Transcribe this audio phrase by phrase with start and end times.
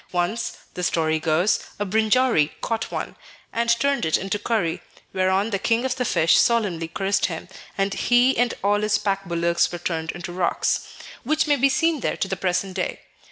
[0.13, 3.15] Once, the story goes, a Brinjari caught one,
[3.53, 4.81] and turned it into curry,
[5.13, 9.25] whereon the king of the fish solemnly cursed him, and he and all his pack
[9.25, 10.87] bullocks were turned into rocks,
[11.23, 13.01] which may be seen there to the present day.